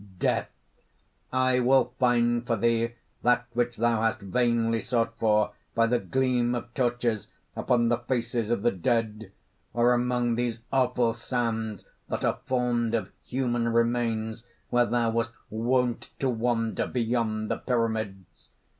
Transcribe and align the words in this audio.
DEATH. 0.17 0.47
"I 1.31 1.59
will 1.59 1.93
find 1.99 2.47
for 2.47 2.55
thee 2.55 2.95
that 3.21 3.45
which 3.53 3.77
thou 3.77 4.01
hast 4.01 4.19
vainly 4.21 4.81
sought 4.81 5.13
for, 5.19 5.51
by 5.75 5.85
the 5.85 5.99
gleam 5.99 6.55
of 6.55 6.73
torches, 6.73 7.27
upon 7.55 7.89
the 7.89 7.99
faces 7.99 8.49
of 8.49 8.63
the 8.63 8.71
dead, 8.71 9.31
or 9.75 9.93
among 9.93 10.33
those 10.37 10.63
awful 10.73 11.13
sands 11.13 11.85
that 12.09 12.25
are 12.25 12.39
formed 12.47 12.95
of 12.95 13.11
human 13.23 13.69
remains, 13.71 14.43
where 14.71 14.87
thou 14.87 15.11
wast 15.11 15.33
wont 15.51 16.09
to 16.17 16.31
wander 16.31 16.87
beyond 16.87 17.51
the 17.51 17.57
Pyramids. 17.57 18.49